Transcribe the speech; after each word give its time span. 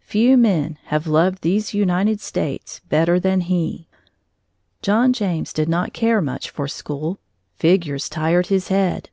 Few 0.00 0.36
men 0.36 0.76
have 0.86 1.06
loved 1.06 1.42
these 1.42 1.72
United 1.72 2.20
States 2.20 2.80
better 2.88 3.20
than 3.20 3.42
he. 3.42 3.86
John 4.82 5.12
James 5.12 5.52
did 5.52 5.68
not 5.68 5.92
care 5.92 6.20
much 6.20 6.50
for 6.50 6.66
school. 6.66 7.20
Figures 7.54 8.08
tired 8.08 8.48
his 8.48 8.70
head. 8.70 9.08